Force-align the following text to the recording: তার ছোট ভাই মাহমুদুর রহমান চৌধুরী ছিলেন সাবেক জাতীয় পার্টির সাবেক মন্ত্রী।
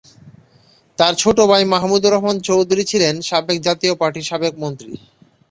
তার 0.97 1.13
ছোট 1.15 1.37
ভাই 1.51 1.63
মাহমুদুর 1.73 2.13
রহমান 2.13 2.37
চৌধুরী 2.47 2.83
ছিলেন 2.91 3.15
সাবেক 3.29 3.57
জাতীয় 3.67 3.93
পার্টির 4.01 4.29
সাবেক 4.29 4.53
মন্ত্রী। 4.63 4.93